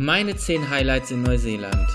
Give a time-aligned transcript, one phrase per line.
[0.00, 1.88] Meine 10 Highlights in Neuseeland.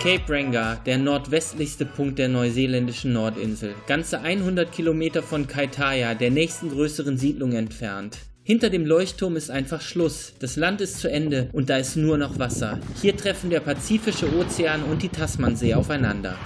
[0.00, 6.70] Cape Ranga, der nordwestlichste Punkt der neuseeländischen Nordinsel, ganze 100 Kilometer von Kaitaia, der nächsten
[6.70, 8.18] größeren Siedlung entfernt.
[8.42, 10.32] Hinter dem Leuchtturm ist einfach Schluss.
[10.40, 12.80] Das Land ist zu Ende und da ist nur noch Wasser.
[13.00, 16.36] Hier treffen der Pazifische Ozean und die Tasmansee aufeinander.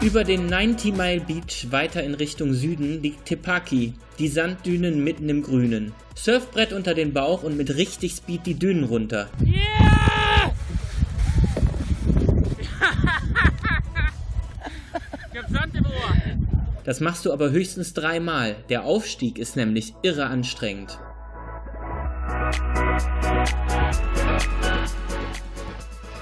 [0.00, 5.42] Über den 90 Mile Beach weiter in Richtung Süden liegt Tepaki, die Sanddünen mitten im
[5.42, 5.92] Grünen.
[6.14, 9.28] Surfbrett unter den Bauch und mit richtig Speed die Dünen runter.
[9.44, 9.54] Yeah!
[15.32, 16.14] ich hab Sand im Ohr.
[16.84, 18.54] Das machst du aber höchstens dreimal.
[18.68, 21.00] Der Aufstieg ist nämlich irre anstrengend.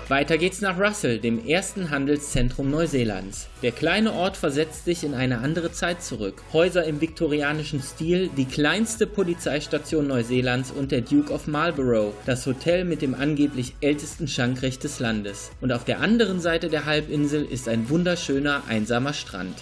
[0.09, 3.49] Weiter geht's nach Russell, dem ersten Handelszentrum Neuseelands.
[3.65, 6.45] Der kleine Ort versetzt dich in eine andere Zeit zurück.
[6.53, 12.85] Häuser im viktorianischen Stil, die kleinste Polizeistation Neuseelands und der Duke of Marlborough, das Hotel
[12.85, 15.51] mit dem angeblich ältesten Schankrecht des Landes.
[15.61, 19.57] Und auf der anderen Seite der Halbinsel ist ein wunderschöner, einsamer Strand.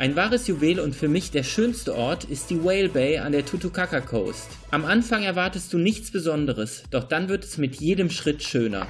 [0.00, 3.44] Ein wahres Juwel und für mich der schönste Ort ist die Whale Bay an der
[3.44, 4.48] Tutukaka Coast.
[4.70, 8.86] Am Anfang erwartest du nichts Besonderes, doch dann wird es mit jedem Schritt schöner.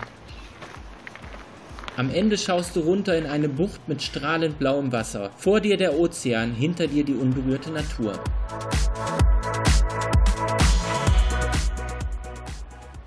[1.96, 5.32] Am Ende schaust du runter in eine Bucht mit strahlend blauem Wasser.
[5.36, 8.12] Vor dir der Ozean, hinter dir die unberührte Natur.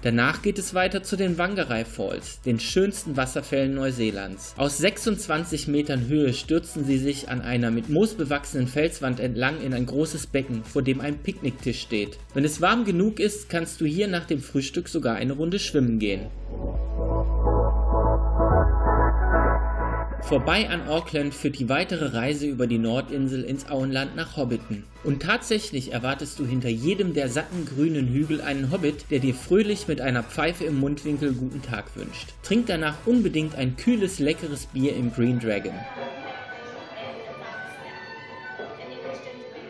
[0.03, 4.53] Danach geht es weiter zu den Wangerei Falls, den schönsten Wasserfällen Neuseelands.
[4.57, 9.73] Aus 26 Metern Höhe stürzen sie sich an einer mit Moos bewachsenen Felswand entlang in
[9.73, 12.17] ein großes Becken, vor dem ein Picknicktisch steht.
[12.33, 15.99] Wenn es warm genug ist, kannst du hier nach dem Frühstück sogar eine Runde schwimmen
[15.99, 16.27] gehen.
[20.25, 24.83] Vorbei an Auckland führt die weitere Reise über die Nordinsel ins Auenland nach Hobbiton.
[25.03, 29.89] Und tatsächlich erwartest du hinter jedem der satten grünen Hügel einen Hobbit, der dir fröhlich
[29.89, 32.29] mit einer Pfeife im Mundwinkel guten Tag wünscht.
[32.41, 35.75] Trink danach unbedingt ein kühles, leckeres Bier im Green Dragon.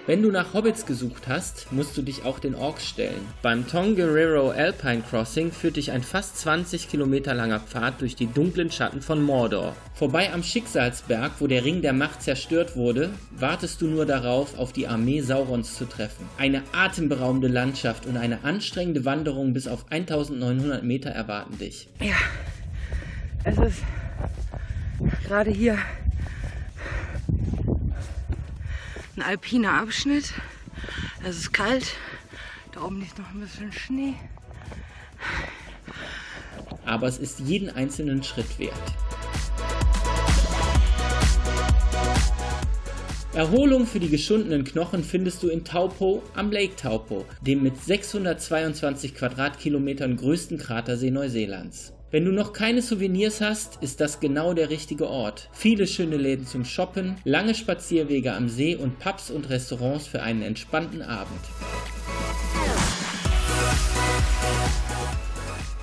[0.05, 3.25] Wenn du nach Hobbits gesucht hast, musst du dich auch den Orks stellen.
[3.41, 8.69] Beim Tongariro Alpine Crossing führt dich ein fast 20 Kilometer langer Pfad durch die dunklen
[8.69, 9.77] Schatten von Mordor.
[9.93, 14.73] Vorbei am Schicksalsberg, wo der Ring der Macht zerstört wurde, wartest du nur darauf, auf
[14.73, 16.27] die Armee Saurons zu treffen.
[16.37, 21.87] Eine atemberaubende Landschaft und eine anstrengende Wanderung bis auf 1900 Meter erwarten dich.
[22.01, 22.17] Ja,
[23.45, 23.83] es ist
[25.25, 25.77] gerade hier
[29.17, 30.33] ein alpiner Abschnitt.
[31.23, 31.95] Es ist kalt.
[32.71, 34.15] Da oben liegt noch ein bisschen Schnee.
[36.85, 38.73] Aber es ist jeden einzelnen Schritt wert.
[43.33, 49.15] Erholung für die geschundenen Knochen findest du in Taupo am Lake Taupo, dem mit 622
[49.15, 51.93] Quadratkilometern größten Kratersee Neuseelands.
[52.13, 55.49] Wenn du noch keine Souvenirs hast, ist das genau der richtige Ort.
[55.51, 60.43] Viele schöne Läden zum Shoppen, lange Spazierwege am See und Pubs und Restaurants für einen
[60.43, 61.39] entspannten Abend.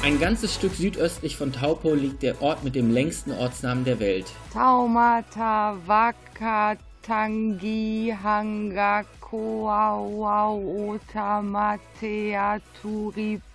[0.05, 4.27] Ein ganzes Stück südöstlich von Taupo liegt der Ort mit dem längsten Ortsnamen der Welt.
[4.53, 7.35] Taumata Wakatangi
[8.23, 13.50] Hanga Koawau Otamatea Turipuka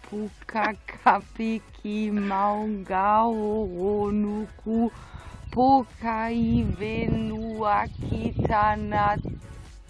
[1.04, 4.90] Kapiki Maungao Ronuku
[5.52, 9.18] Pokai Venuakitana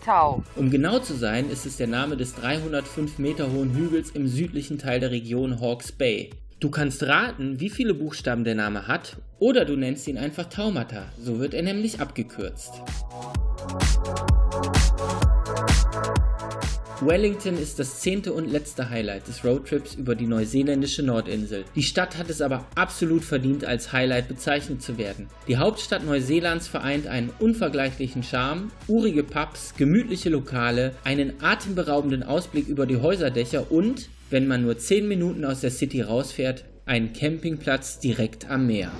[0.03, 0.43] Tau.
[0.55, 4.77] Um genau zu sein, ist es der Name des 305 Meter hohen Hügels im südlichen
[4.77, 6.29] Teil der Region Hawke's Bay.
[6.59, 11.05] Du kannst raten, wie viele Buchstaben der Name hat, oder du nennst ihn einfach Taumata,
[11.19, 12.81] so wird er nämlich abgekürzt.
[17.05, 21.63] Wellington ist das zehnte und letzte Highlight des Roadtrips über die neuseeländische Nordinsel.
[21.75, 25.27] Die Stadt hat es aber absolut verdient, als Highlight bezeichnet zu werden.
[25.47, 32.87] Die Hauptstadt Neuseelands vereint einen unvergleichlichen Charme, urige Pubs, gemütliche Lokale, einen atemberaubenden Ausblick über
[32.87, 38.49] die Häuserdächer und, wenn man nur 10 Minuten aus der City rausfährt, einen Campingplatz direkt
[38.49, 38.91] am Meer.